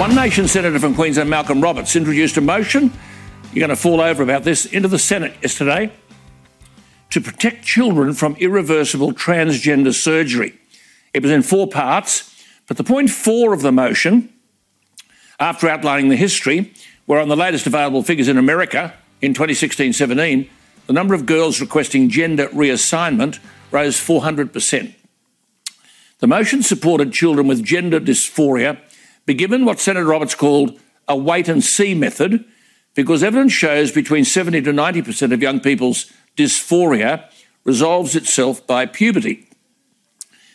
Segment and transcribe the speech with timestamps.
[0.00, 2.90] One Nation Senator from Queensland, Malcolm Roberts, introduced a motion.
[3.52, 5.92] You're going to fall over about this into the Senate yesterday
[7.10, 10.54] to protect children from irreversible transgender surgery.
[11.12, 14.32] It was in four parts, but the point four of the motion,
[15.38, 16.72] after outlining the history,
[17.06, 20.48] were on the latest available figures in America in 2016 17,
[20.86, 23.38] the number of girls requesting gender reassignment
[23.70, 24.94] rose 400%.
[26.20, 28.78] The motion supported children with gender dysphoria
[29.30, 30.76] be given what Senator Roberts called
[31.06, 32.44] a wait and see method
[32.96, 37.30] because evidence shows between 70 to 90% of young people's dysphoria
[37.62, 39.48] resolves itself by puberty.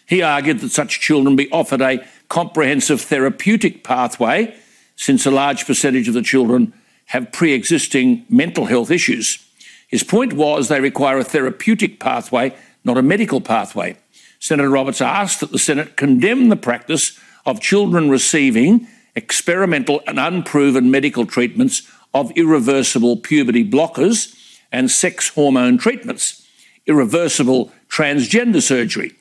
[0.05, 4.53] He argued that such children be offered a comprehensive therapeutic pathway,
[4.97, 6.73] since a large percentage of the children
[7.05, 9.39] have pre existing mental health issues.
[9.87, 13.95] His point was they require a therapeutic pathway, not a medical pathway.
[14.39, 20.91] Senator Roberts asked that the Senate condemn the practice of children receiving experimental and unproven
[20.91, 24.33] medical treatments of irreversible puberty blockers
[24.71, 26.45] and sex hormone treatments,
[26.85, 29.13] irreversible transgender surgery.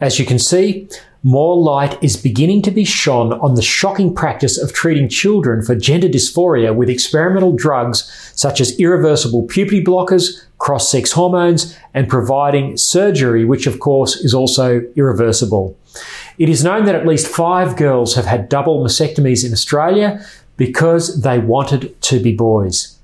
[0.00, 0.88] As you can see,
[1.24, 5.74] more light is beginning to be shone on the shocking practice of treating children for
[5.74, 12.76] gender dysphoria with experimental drugs such as irreversible puberty blockers, cross sex hormones, and providing
[12.76, 15.76] surgery, which of course is also irreversible.
[16.38, 20.24] It is known that at least five girls have had double mastectomies in Australia
[20.56, 22.96] because they wanted to be boys.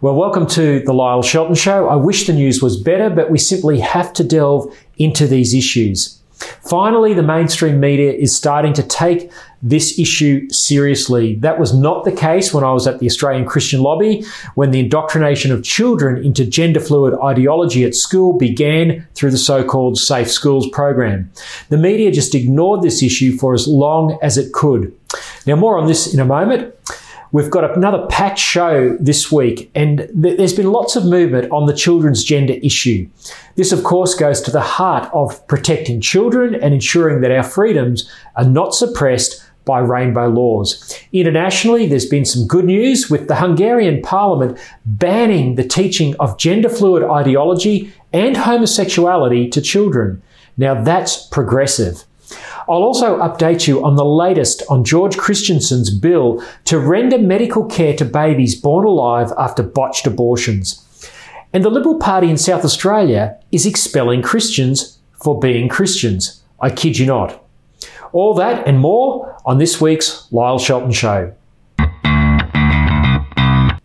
[0.00, 1.88] Well, welcome to the Lyle Shelton Show.
[1.88, 6.19] I wish the news was better, but we simply have to delve into these issues.
[6.40, 9.30] Finally, the mainstream media is starting to take
[9.62, 11.34] this issue seriously.
[11.36, 14.24] That was not the case when I was at the Australian Christian Lobby,
[14.54, 19.62] when the indoctrination of children into gender fluid ideology at school began through the so
[19.64, 21.30] called Safe Schools program.
[21.68, 24.94] The media just ignored this issue for as long as it could.
[25.46, 26.74] Now, more on this in a moment.
[27.32, 31.66] We've got another packed show this week, and th- there's been lots of movement on
[31.66, 33.08] the children's gender issue.
[33.54, 38.10] This, of course, goes to the heart of protecting children and ensuring that our freedoms
[38.34, 40.98] are not suppressed by rainbow laws.
[41.12, 46.68] Internationally, there's been some good news with the Hungarian parliament banning the teaching of gender
[46.68, 50.20] fluid ideology and homosexuality to children.
[50.56, 52.04] Now that's progressive.
[52.68, 57.96] I'll also update you on the latest on George Christensen's bill to render medical care
[57.96, 60.86] to babies born alive after botched abortions.
[61.52, 66.42] And the Liberal Party in South Australia is expelling Christians for being Christians.
[66.60, 67.42] I kid you not.
[68.12, 71.34] All that and more on this week's Lyle Shelton Show.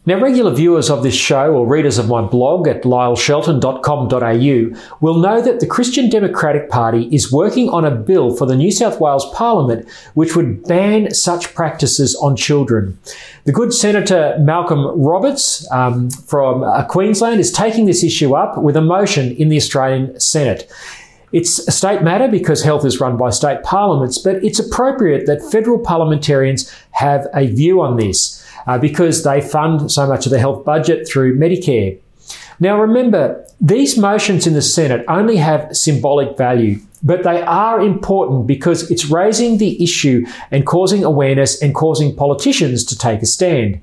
[0.07, 5.41] Now, regular viewers of this show or readers of my blog at lyleshelton.com.au will know
[5.41, 9.27] that the Christian Democratic Party is working on a bill for the New South Wales
[9.33, 12.99] Parliament which would ban such practices on children.
[13.45, 18.77] The good Senator Malcolm Roberts um, from uh, Queensland is taking this issue up with
[18.77, 20.71] a motion in the Australian Senate.
[21.31, 25.41] It's a state matter because health is run by state parliaments, but it's appropriate that
[25.51, 30.39] federal parliamentarians have a view on this uh, because they fund so much of the
[30.39, 31.99] health budget through Medicare.
[32.59, 38.47] Now remember, these motions in the Senate only have symbolic value, but they are important
[38.47, 43.81] because it's raising the issue and causing awareness and causing politicians to take a stand.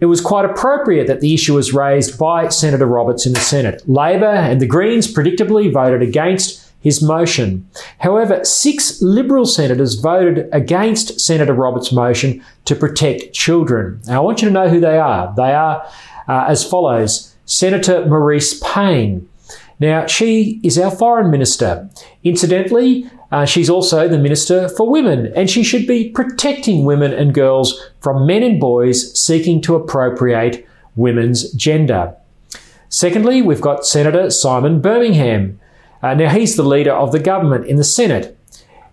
[0.00, 3.88] It was quite appropriate that the issue was raised by Senator Roberts in the Senate.
[3.88, 7.66] Labor and the Greens predictably voted against his motion.
[7.98, 14.00] However, six Liberal senators voted against Senator Roberts' motion to protect children.
[14.06, 15.32] Now, I want you to know who they are.
[15.36, 15.86] They are
[16.28, 19.28] uh, as follows Senator Marise Payne.
[19.80, 21.88] Now, she is our foreign minister.
[22.22, 27.32] Incidentally, uh, she's also the Minister for Women, and she should be protecting women and
[27.32, 32.14] girls from men and boys seeking to appropriate women's gender.
[32.90, 35.58] Secondly, we've got Senator Simon Birmingham.
[36.02, 38.36] Uh, now, he's the leader of the government in the Senate.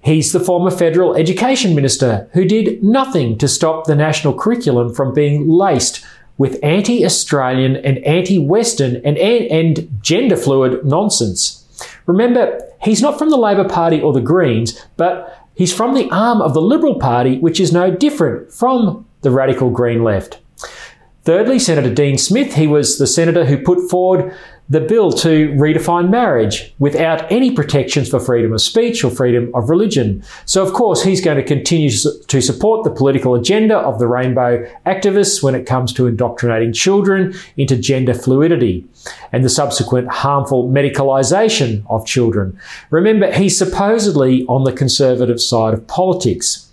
[0.01, 5.13] He's the former federal education minister who did nothing to stop the national curriculum from
[5.13, 6.05] being laced
[6.37, 11.65] with anti Australian and anti Western and, and gender fluid nonsense.
[12.05, 16.41] Remember, he's not from the Labor Party or the Greens, but he's from the arm
[16.41, 20.39] of the Liberal Party, which is no different from the radical Green left.
[21.23, 24.33] Thirdly, Senator Dean Smith, he was the senator who put forward
[24.69, 29.67] the bill to redefine marriage without any protections for freedom of speech or freedom of
[29.69, 30.23] religion.
[30.45, 34.69] So, of course, he's going to continue to support the political agenda of the rainbow
[34.85, 38.85] activists when it comes to indoctrinating children into gender fluidity
[39.31, 42.57] and the subsequent harmful medicalisation of children.
[42.91, 46.71] Remember, he's supposedly on the conservative side of politics.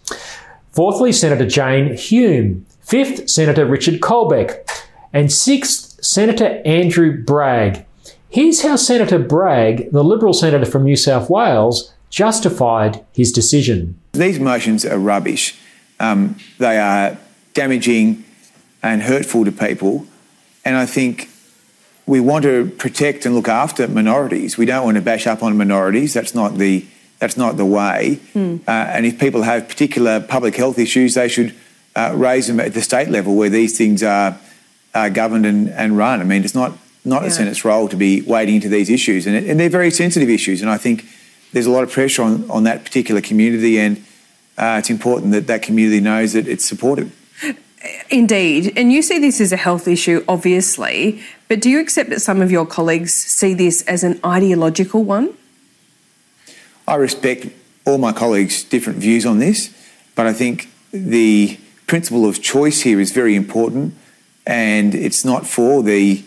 [0.72, 2.66] Fourthly, Senator Jane Hume.
[2.82, 4.68] Fifth, Senator Richard Colbeck.
[5.12, 7.84] And sixth, Senator Andrew Bragg.
[8.28, 13.98] Here's how Senator Bragg, the Liberal senator from New South Wales, justified his decision.
[14.12, 15.58] These motions are rubbish.
[15.98, 17.16] Um, they are
[17.54, 18.24] damaging
[18.82, 20.06] and hurtful to people.
[20.64, 21.30] And I think
[22.06, 24.56] we want to protect and look after minorities.
[24.56, 26.14] We don't want to bash up on minorities.
[26.14, 26.86] That's not the
[27.18, 28.20] that's not the way.
[28.34, 28.60] Mm.
[28.68, 31.54] Uh, and if people have particular public health issues, they should
[31.94, 34.38] uh, raise them at the state level where these things are,
[34.96, 36.20] are governed and, and run.
[36.20, 37.28] I mean, it's not not yeah.
[37.28, 40.28] the Senate's role to be wading into these issues, and, it, and, they're very sensitive
[40.28, 40.60] issues.
[40.60, 41.04] And I think
[41.52, 43.98] there's a lot of pressure on, on that particular community, and
[44.58, 47.12] uh, it's important that that community knows that it's supported.
[48.10, 48.72] Indeed.
[48.76, 52.42] And you see this as a health issue, obviously, but do you accept that some
[52.42, 55.34] of your colleagues see this as an ideological one?
[56.88, 57.46] I respect
[57.84, 59.72] all my colleagues' different views on this,
[60.16, 63.94] but I think the principle of choice here is very important,
[64.46, 66.22] and it's not for the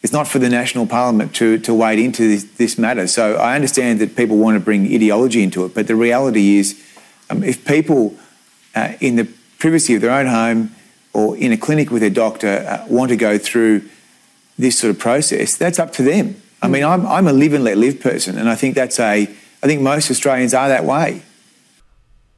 [0.00, 3.08] it's not for the national parliament to, to wade into this, this matter.
[3.08, 6.80] So I understand that people want to bring ideology into it, but the reality is,
[7.30, 8.14] um, if people
[8.76, 9.28] uh, in the
[9.58, 10.74] privacy of their own home
[11.12, 13.88] or in a clinic with a doctor uh, want to go through
[14.56, 16.40] this sort of process, that's up to them.
[16.62, 19.22] I mean, I'm, I'm a live and let live person, and I think that's a,
[19.22, 21.22] I think most Australians are that way.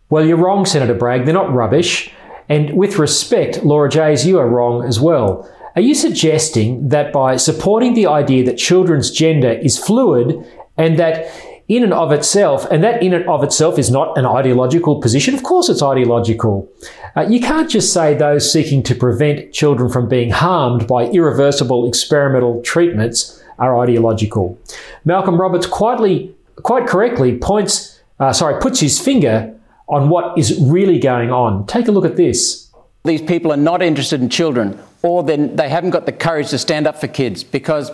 [0.08, 1.24] Well, you're wrong, Senator Bragg.
[1.24, 2.10] They're not rubbish.
[2.50, 5.48] And with respect, Laura Jayes, you are wrong as well.
[5.76, 10.44] Are you suggesting that by supporting the idea that children's gender is fluid
[10.76, 11.32] and that
[11.70, 15.34] in and of itself, and that in and of itself is not an ideological position.
[15.34, 16.68] Of course, it's ideological.
[17.16, 21.86] Uh, you can't just say those seeking to prevent children from being harmed by irreversible
[21.86, 24.58] experimental treatments are ideological.
[25.04, 29.56] Malcolm Roberts quietly, quite correctly points, uh, sorry, puts his finger
[29.90, 31.66] on what is really going on.
[31.66, 32.70] Take a look at this.
[33.04, 36.58] These people are not interested in children, or then they haven't got the courage to
[36.58, 37.90] stand up for kids because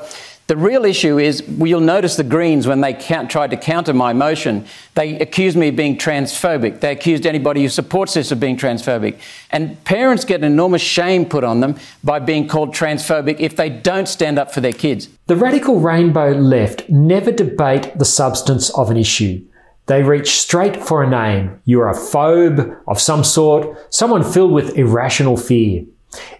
[0.48, 4.12] the real issue is, well, you'll notice the Greens, when they tried to counter my
[4.12, 4.64] motion,
[4.94, 6.80] they accused me of being transphobic.
[6.80, 9.18] They accused anybody who supports this of being transphobic.
[9.50, 13.68] And parents get an enormous shame put on them by being called transphobic if they
[13.68, 15.08] don't stand up for their kids.
[15.26, 19.44] The radical rainbow left never debate the substance of an issue.
[19.86, 21.60] They reach straight for a name.
[21.64, 25.84] You're a phobe of some sort, someone filled with irrational fear.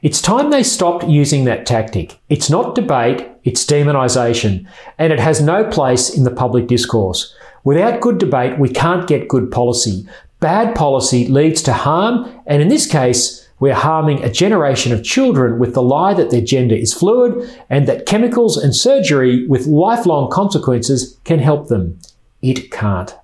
[0.03, 2.19] It's time they stopped using that tactic.
[2.29, 4.67] It's not debate, it's demonisation,
[4.99, 7.35] and it has no place in the public discourse.
[7.63, 10.07] Without good debate, we can't get good policy.
[10.41, 15.59] Bad policy leads to harm, and in this case, we're harming a generation of children
[15.59, 20.31] with the lie that their gender is fluid and that chemicals and surgery with lifelong
[20.31, 21.99] consequences can help them.
[22.43, 23.15] It can't.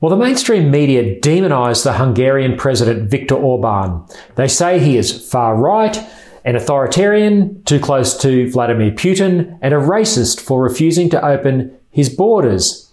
[0.00, 4.04] Well, the mainstream media demonise the Hungarian president Viktor Orban.
[4.36, 5.98] They say he is far right,
[6.44, 12.10] an authoritarian, too close to Vladimir Putin, and a racist for refusing to open his
[12.10, 12.88] borders.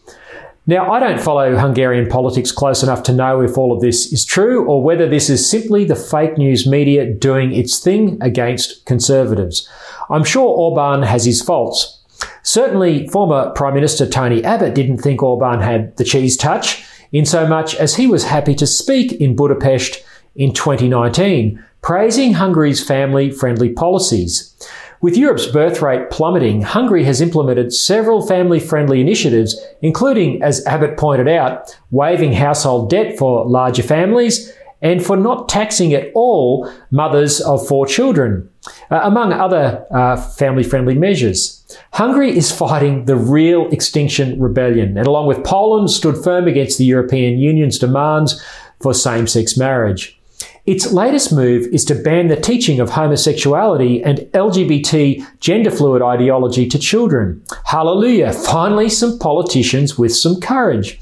[0.65, 4.25] Now, I don't follow Hungarian politics close enough to know if all of this is
[4.25, 9.69] true or whether this is simply the fake news media doing its thing against conservatives.
[10.09, 12.01] I'm sure Orban has his faults.
[12.41, 16.83] Certainly, former Prime Minister Tony Abbott didn't think Orban had the cheese touch
[17.15, 20.03] insomuch as he was happy to speak in Budapest
[20.36, 24.53] in 2019, praising Hungary's family friendly policies.
[25.00, 30.98] With Europe's birth rate plummeting, Hungary has implemented several family friendly initiatives, including, as Abbott
[30.98, 37.39] pointed out, waiving household debt for larger families and for not taxing at all mothers
[37.39, 38.50] of four children,
[38.91, 41.65] uh, among other uh, family friendly measures.
[41.93, 46.86] Hungary is fighting the real extinction rebellion, and along with Poland, stood firm against the
[46.86, 48.43] European Union's demands
[48.79, 50.19] for same sex marriage.
[50.65, 56.67] Its latest move is to ban the teaching of homosexuality and LGBT gender fluid ideology
[56.67, 57.43] to children.
[57.65, 58.34] Hallelujah!
[58.34, 61.00] Finally, some politicians with some courage.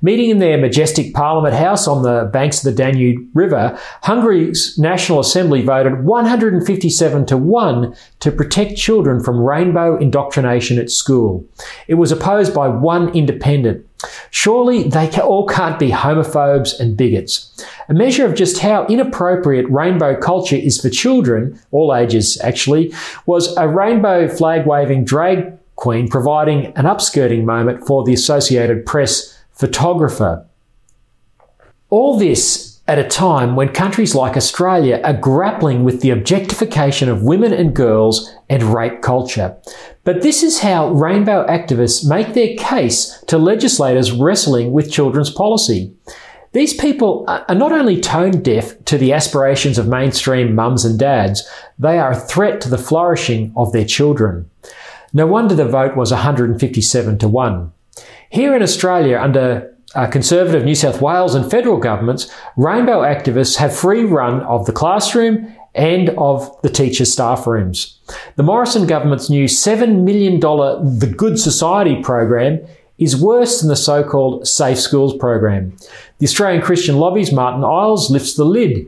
[0.00, 5.20] Meeting in their majestic Parliament House on the banks of the Danube River, Hungary's National
[5.20, 11.44] Assembly voted 157 to 1 to protect children from rainbow indoctrination at school.
[11.88, 13.84] It was opposed by one independent.
[14.30, 17.64] Surely they all can't be homophobes and bigots.
[17.88, 22.94] A measure of just how inappropriate rainbow culture is for children, all ages actually,
[23.26, 29.37] was a rainbow flag waving drag queen providing an upskirting moment for the Associated Press
[29.58, 30.46] photographer.
[31.90, 37.24] All this at a time when countries like Australia are grappling with the objectification of
[37.24, 39.56] women and girls and rape culture.
[40.04, 45.92] But this is how rainbow activists make their case to legislators wrestling with children's policy.
[46.52, 51.46] These people are not only tone deaf to the aspirations of mainstream mums and dads,
[51.78, 54.48] they are a threat to the flourishing of their children.
[55.12, 57.72] No wonder the vote was 157 to 1.
[58.30, 63.74] Here in Australia, under uh, Conservative New South Wales and federal governments, rainbow activists have
[63.74, 67.98] free run of the classroom and of the teachers' staff rooms.
[68.36, 72.60] The Morrison government's new $7 million The Good Society program
[72.98, 75.76] is worse than the so-called Safe Schools program.
[76.18, 78.86] The Australian Christian Lobby's Martin Iles lifts the lid.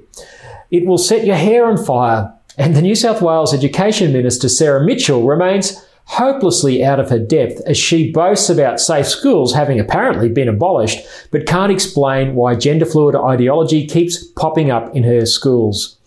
[0.71, 2.35] It will set your hair on fire.
[2.59, 7.61] And the New South Wales Education Minister, Sarah Mitchell, remains hopelessly out of her depth
[7.67, 10.99] as she boasts about safe schools having apparently been abolished,
[11.31, 15.99] but can't explain why gender fluid ideology keeps popping up in her schools.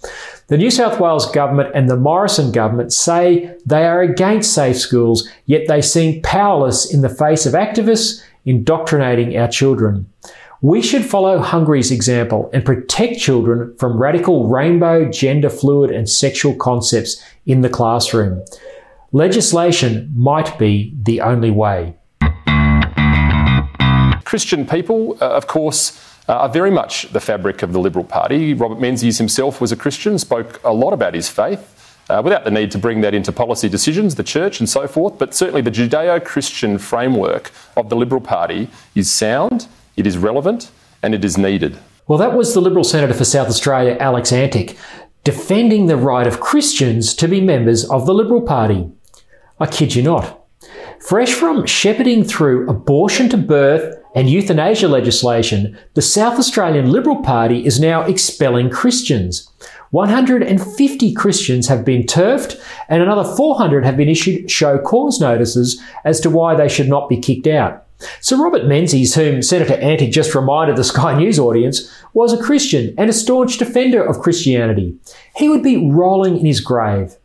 [0.47, 5.29] The New South Wales government and the Morrison government say they are against safe schools,
[5.45, 10.05] yet they seem powerless in the face of activists indoctrinating our children.
[10.61, 16.55] We should follow Hungary's example and protect children from radical rainbow, gender fluid, and sexual
[16.55, 18.43] concepts in the classroom.
[19.15, 21.95] Legislation might be the only way.
[24.25, 28.55] Christian people, uh, of course, uh, are very much the fabric of the Liberal Party.
[28.55, 31.69] Robert Menzies himself was a Christian, spoke a lot about his faith.
[32.09, 35.19] Uh, without the need to bring that into policy decisions, the church and so forth,
[35.19, 40.71] but certainly the Judeo Christian framework of the Liberal Party is sound, it is relevant,
[41.03, 41.77] and it is needed.
[42.07, 44.75] Well, that was the Liberal Senator for South Australia, Alex Antic,
[45.23, 48.89] defending the right of Christians to be members of the Liberal Party.
[49.59, 50.45] I kid you not.
[50.99, 57.65] Fresh from shepherding through abortion to birth and euthanasia legislation, the South Australian Liberal Party
[57.65, 59.49] is now expelling Christians.
[59.91, 66.19] 150 Christians have been turfed, and another 400 have been issued show cause notices as
[66.21, 67.85] to why they should not be kicked out.
[68.19, 72.93] Sir Robert Menzies, whom Senator Antic just reminded the Sky News audience, was a Christian
[72.97, 74.97] and a staunch defender of Christianity.
[75.35, 77.15] He would be rolling in his grave.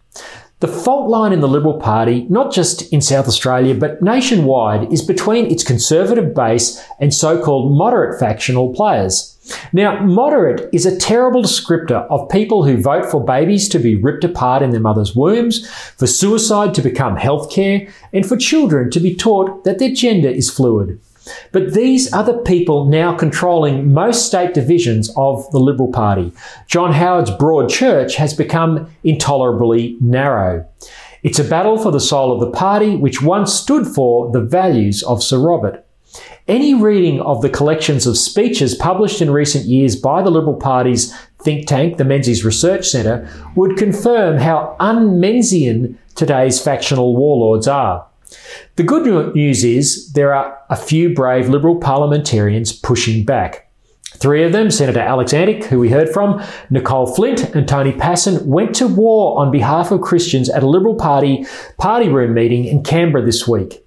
[0.61, 5.03] The fault line in the Liberal Party, not just in South Australia but nationwide, is
[5.03, 9.37] between its conservative base and so called moderate factional players.
[9.73, 14.25] Now, moderate is a terrible descriptor of people who vote for babies to be ripped
[14.25, 19.15] apart in their mother's wombs, for suicide to become healthcare, and for children to be
[19.15, 21.01] taught that their gender is fluid.
[21.53, 26.33] But these are the people now controlling most state divisions of the Liberal Party.
[26.67, 30.67] John Howard's broad church has become intolerably narrow.
[31.23, 35.03] It's a battle for the soul of the party, which once stood for the values
[35.03, 35.85] of Sir Robert.
[36.47, 41.15] Any reading of the collections of speeches published in recent years by the Liberal Party's
[41.43, 48.07] think tank, the Menzies Research Centre, would confirm how un-Menzian today's factional warlords are.
[48.77, 53.69] The good news is there are a few brave Liberal parliamentarians pushing back.
[54.19, 58.45] Three of them, Senator Alex Antic, who we heard from, Nicole Flint and Tony Pasin,
[58.47, 62.83] went to war on behalf of Christians at a Liberal Party party room meeting in
[62.83, 63.85] Canberra this week.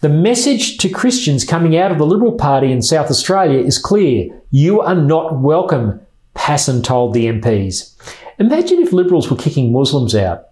[0.00, 4.28] The message to Christians coming out of the Liberal Party in South Australia is clear.
[4.50, 6.00] You are not welcome,
[6.34, 7.94] Pasin told the MPs.
[8.38, 10.49] Imagine if Liberals were kicking Muslims out.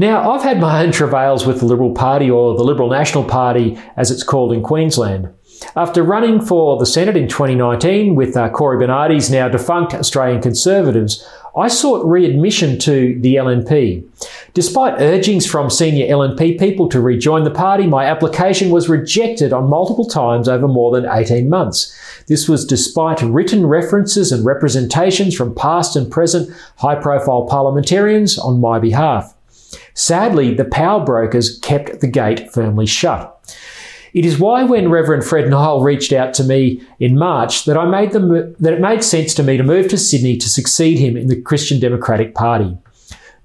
[0.00, 3.76] Now, I've had my own travails with the Liberal Party, or the Liberal National Party
[3.96, 5.28] as it's called in Queensland.
[5.74, 11.28] After running for the Senate in 2019 with uh, Cory Bernardi's now defunct Australian Conservatives,
[11.56, 14.06] I sought readmission to the LNP.
[14.54, 19.68] Despite urgings from senior LNP people to rejoin the party, my application was rejected on
[19.68, 21.92] multiple times over more than 18 months.
[22.28, 28.60] This was despite written references and representations from past and present high profile parliamentarians on
[28.60, 29.34] my behalf.
[29.94, 33.34] Sadly, the power brokers kept the gate firmly shut.
[34.14, 37.84] It is why when Reverend Fred Nile reached out to me in March that I
[37.84, 41.16] made the, that it made sense to me to move to Sydney to succeed him
[41.16, 42.76] in the Christian Democratic Party.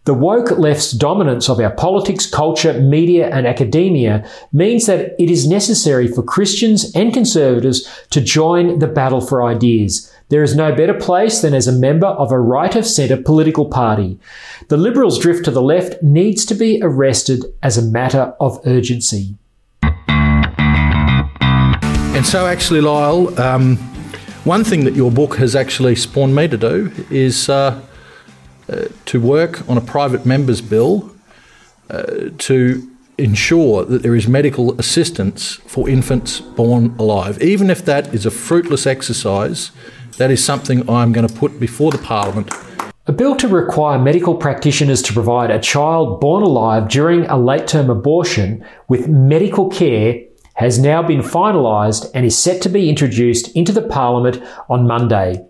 [0.06, 5.48] The woke left's dominance of our politics, culture, media, and academia means that it is
[5.48, 10.14] necessary for Christians and conservatives to join the battle for ideas.
[10.28, 13.66] There is no better place than as a member of a right of centre political
[13.66, 14.20] party.
[14.68, 19.38] The Liberals' drift to the left needs to be arrested as a matter of urgency.
[22.14, 23.78] And so, actually, Lyle, um,
[24.44, 27.82] one thing that your book has actually spawned me to do is uh,
[28.70, 31.12] uh, to work on a private member's bill
[31.90, 37.42] uh, to ensure that there is medical assistance for infants born alive.
[37.42, 39.72] Even if that is a fruitless exercise,
[40.18, 42.52] that is something I'm going to put before the Parliament.
[43.06, 47.68] A bill to require medical practitioners to provide a child born alive during a late
[47.68, 50.22] term abortion with medical care
[50.56, 55.46] has now been finalised and is set to be introduced into the Parliament on Monday.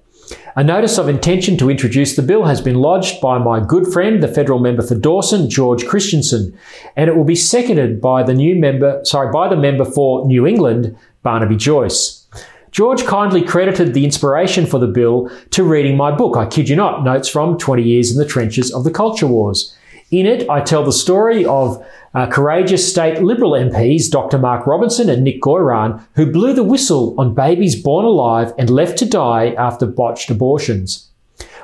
[0.56, 4.22] A notice of intention to introduce the bill has been lodged by my good friend,
[4.22, 6.58] the federal member for Dawson, George Christensen,
[6.96, 10.46] and it will be seconded by the new member, sorry, by the member for New
[10.46, 12.28] England, Barnaby Joyce.
[12.72, 16.76] George kindly credited the inspiration for the bill to reading my book, I kid you
[16.76, 19.76] not, Notes from 20 Years in the Trenches of the Culture Wars.
[20.14, 24.38] In it, I tell the story of uh, courageous state Liberal MPs Dr.
[24.38, 29.00] Mark Robinson and Nick Goiran, who blew the whistle on babies born alive and left
[29.00, 31.10] to die after botched abortions.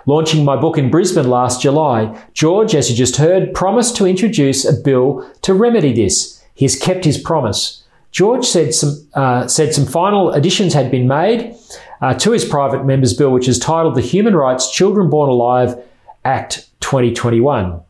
[0.07, 4.65] Launching my book in Brisbane last July, George, as you just heard, promised to introduce
[4.65, 6.43] a bill to remedy this.
[6.55, 7.83] He has kept his promise.
[8.11, 11.53] George said some, uh, said some final additions had been made
[12.01, 15.77] uh, to his private member's bill, which is titled the Human Rights Children Born Alive
[16.25, 17.81] Act 2021.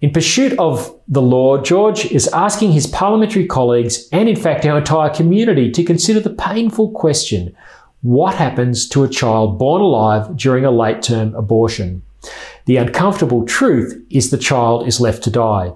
[0.00, 4.78] In pursuit of the law, George is asking his parliamentary colleagues and, in fact, our
[4.78, 7.56] entire community to consider the painful question
[8.02, 12.02] what happens to a child born alive during a late term abortion?
[12.66, 15.72] The uncomfortable truth is the child is left to die.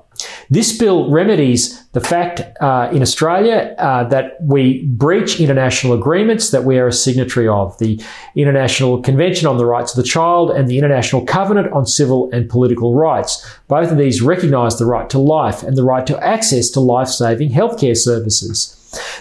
[0.51, 6.65] This bill remedies the fact uh, in Australia uh, that we breach international agreements that
[6.65, 8.03] we are a signatory of the
[8.35, 12.49] International Convention on the Rights of the Child and the International Covenant on Civil and
[12.49, 13.47] Political Rights.
[13.69, 17.09] Both of these recognise the right to life and the right to access to life
[17.09, 18.79] saving healthcare services.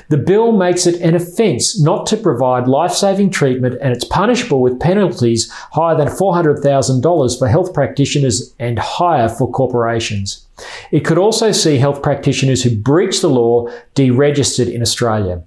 [0.09, 4.61] The bill makes it an offence not to provide life saving treatment and it's punishable
[4.61, 10.45] with penalties higher than $400,000 for health practitioners and higher for corporations.
[10.91, 15.43] It could also see health practitioners who breach the law deregistered in Australia.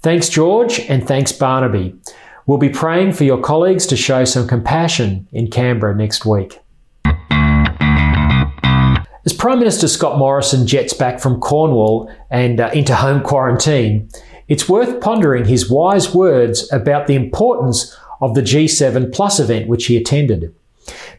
[0.00, 1.94] Thanks, George, and thanks, Barnaby.
[2.46, 6.58] We'll be praying for your colleagues to show some compassion in Canberra next week.
[9.24, 14.08] As Prime Minister Scott Morrison jets back from Cornwall and uh, into home quarantine,
[14.48, 19.86] it's worth pondering his wise words about the importance of the G7 Plus event which
[19.86, 20.52] he attended.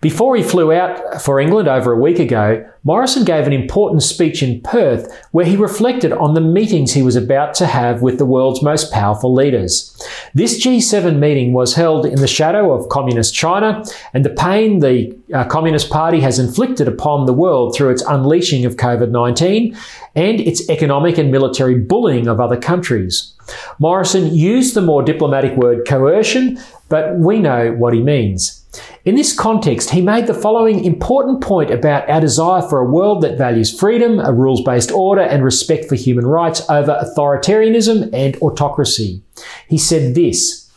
[0.02, 4.43] Before he flew out for England over a week ago, Morrison gave an important speech
[4.43, 8.26] in Perth where he reflected on the meetings he was about to have with the
[8.26, 9.89] world's most powerful leaders.
[10.34, 15.17] This G7 meeting was held in the shadow of Communist China and the pain the
[15.34, 19.78] uh, Communist Party has inflicted upon the world through its unleashing of COVID 19
[20.15, 23.34] and its economic and military bullying of other countries.
[23.80, 26.60] Morrison used the more diplomatic word coercion,
[26.93, 28.63] but we know what he means.
[29.03, 33.23] In this context, he made the following important point about our desire for a world
[33.23, 38.38] that values freedom, a rules based order, and respect for human rights over authoritarianism and
[38.43, 39.23] autocracy.
[39.67, 40.69] He said this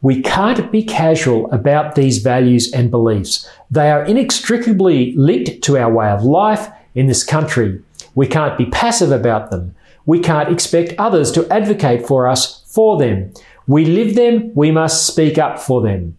[0.00, 3.46] We can't be casual about these values and beliefs.
[3.70, 7.82] They are inextricably linked to our way of life in this country.
[8.14, 9.74] We can't be passive about them.
[10.06, 13.34] We can't expect others to advocate for us for them.
[13.68, 16.16] We live them, we must speak up for them.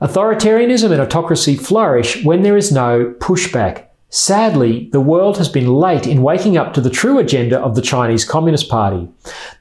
[0.00, 3.86] Authoritarianism and autocracy flourish when there is no pushback.
[4.10, 7.82] Sadly, the world has been late in waking up to the true agenda of the
[7.82, 9.08] Chinese Communist Party.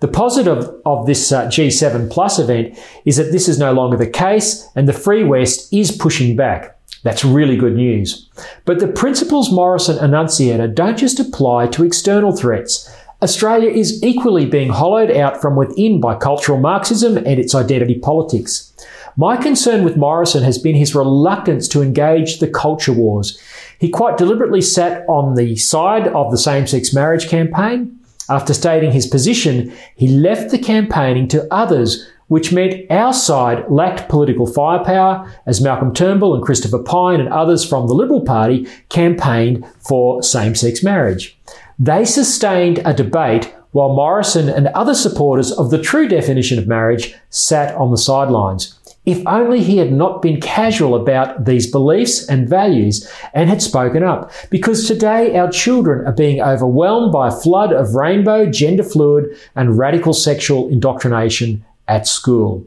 [0.01, 4.08] The positive of this uh, G7 Plus event is that this is no longer the
[4.08, 6.80] case and the Free West is pushing back.
[7.03, 8.30] That's really good news.
[8.65, 12.93] But the principles Morrison enunciated don't just apply to external threats.
[13.19, 18.71] Australia is equally being hollowed out from within by cultural Marxism and its identity politics.
[19.15, 23.41] My concern with Morrison has been his reluctance to engage the culture wars.
[23.80, 27.99] He quite deliberately sat on the side of the same sex marriage campaign.
[28.30, 34.10] After stating his position, he left the campaigning to others, which meant our side lacked
[34.10, 39.65] political firepower as Malcolm Turnbull and Christopher Pyne and others from the Liberal Party campaigned
[39.80, 41.36] for same sex marriage.
[41.79, 47.13] They sustained a debate while Morrison and other supporters of the true definition of marriage
[47.29, 48.73] sat on the sidelines.
[49.05, 54.03] If only he had not been casual about these beliefs and values and had spoken
[54.03, 54.31] up.
[54.49, 59.77] Because today our children are being overwhelmed by a flood of rainbow, gender fluid, and
[59.77, 62.65] radical sexual indoctrination at school.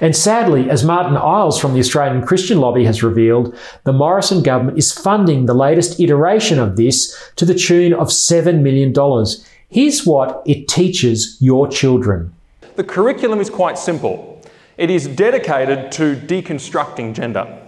[0.00, 4.78] And sadly, as Martin Iles from the Australian Christian Lobby has revealed, the Morrison government
[4.78, 8.94] is funding the latest iteration of this to the tune of $7 million.
[9.68, 12.34] Here's what it teaches your children.
[12.76, 14.42] The curriculum is quite simple.
[14.76, 17.58] It is dedicated to deconstructing gender.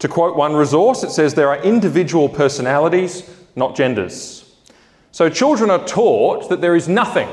[0.00, 4.52] To quote one resource, it says there are individual personalities, not genders.
[5.12, 7.28] So children are taught that there is nothing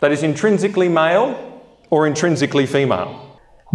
[0.00, 3.25] that is intrinsically male or intrinsically female.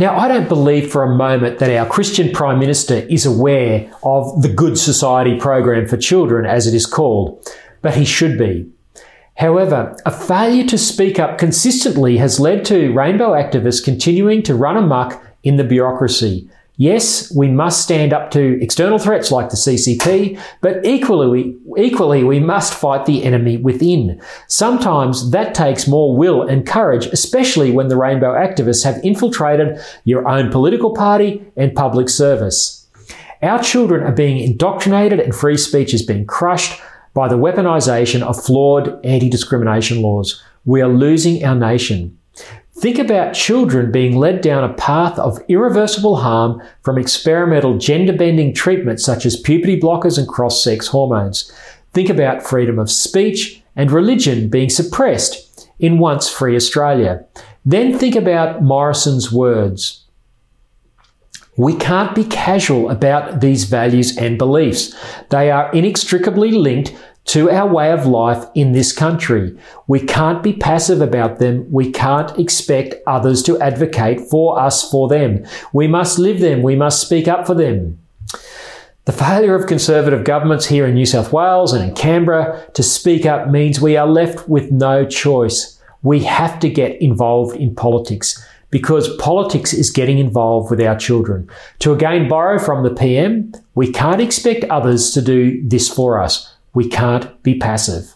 [0.01, 4.41] Now, I don't believe for a moment that our Christian Prime Minister is aware of
[4.41, 7.47] the Good Society program for children, as it is called,
[7.83, 8.67] but he should be.
[9.35, 14.75] However, a failure to speak up consistently has led to rainbow activists continuing to run
[14.75, 16.49] amok in the bureaucracy.
[16.81, 22.39] Yes, we must stand up to external threats like the CCP, but equally, equally we
[22.39, 24.19] must fight the enemy within.
[24.47, 30.27] Sometimes that takes more will and courage, especially when the rainbow activists have infiltrated your
[30.27, 32.89] own political party and public service.
[33.43, 36.81] Our children are being indoctrinated and free speech is being crushed
[37.13, 40.43] by the weaponization of flawed anti-discrimination laws.
[40.65, 42.17] We are losing our nation.
[42.81, 48.55] Think about children being led down a path of irreversible harm from experimental gender bending
[48.55, 51.53] treatments such as puberty blockers and cross sex hormones.
[51.93, 57.23] Think about freedom of speech and religion being suppressed in once free Australia.
[57.63, 60.03] Then think about Morrison's words.
[61.57, 64.95] We can't be casual about these values and beliefs.
[65.29, 66.95] They are inextricably linked
[67.31, 69.57] to our way of life in this country.
[69.87, 71.65] We can't be passive about them.
[71.71, 75.45] We can't expect others to advocate for us for them.
[75.71, 76.61] We must live them.
[76.61, 77.97] We must speak up for them.
[79.05, 83.25] The failure of Conservative governments here in New South Wales and in Canberra to speak
[83.25, 85.81] up means we are left with no choice.
[86.03, 91.49] We have to get involved in politics because politics is getting involved with our children.
[91.79, 96.51] To again borrow from the PM, we can't expect others to do this for us.
[96.73, 98.15] We can't be passive.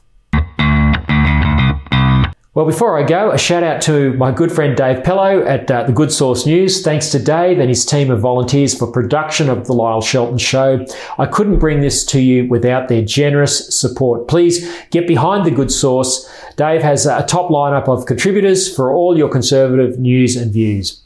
[2.55, 5.83] Well, before I go, a shout out to my good friend Dave Pellowe at uh,
[5.83, 6.81] the Good Sauce News.
[6.81, 10.85] Thanks to Dave and his team of volunteers for production of the Lyle Shelton Show.
[11.17, 14.29] I couldn't bring this to you without their generous support.
[14.29, 16.31] Please get behind the Good Sauce.
[16.55, 21.03] Dave has a top lineup of contributors for all your conservative news and views.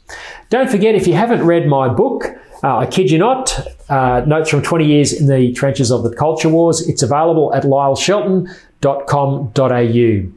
[0.50, 2.26] Don't forget, if you haven't read my book,
[2.62, 6.14] uh, I kid you not, uh, Notes from 20 Years in the Trenches of the
[6.14, 10.32] Culture Wars, it's available at lyleshelton.com.au.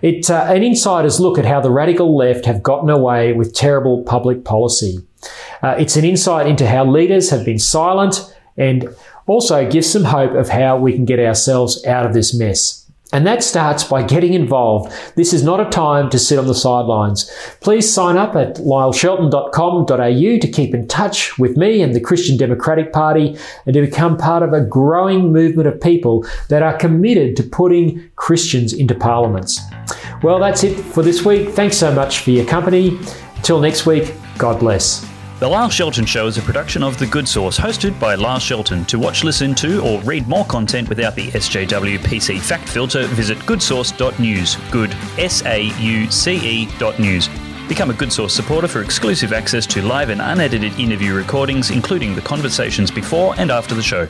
[0.00, 4.02] It's uh, an insider's look at how the radical left have gotten away with terrible
[4.04, 5.04] public policy.
[5.62, 8.88] Uh, it's an insight into how leaders have been silent and
[9.26, 12.87] also gives some hope of how we can get ourselves out of this mess.
[13.12, 14.92] And that starts by getting involved.
[15.14, 17.30] This is not a time to sit on the sidelines.
[17.60, 22.92] Please sign up at lyleshelton.com.au to keep in touch with me and the Christian Democratic
[22.92, 27.42] Party and to become part of a growing movement of people that are committed to
[27.42, 29.58] putting Christians into parliaments.
[30.22, 31.50] Well, that's it for this week.
[31.50, 32.98] Thanks so much for your company.
[33.42, 35.17] Till next week, God bless.
[35.38, 38.84] The Lyle Shelton Show is a production of The Good Sauce, hosted by Lyle Shelton.
[38.86, 43.38] To watch, listen to, or read more content without the SJW PC fact filter, visit
[43.38, 44.56] goodsauce.news.
[44.72, 47.28] Good, S A U C E dot news.
[47.68, 52.16] Become a Good Sauce supporter for exclusive access to live and unedited interview recordings, including
[52.16, 54.08] the conversations before and after the show.